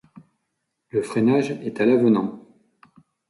[0.89, 2.43] Le freinage est à l'avenant.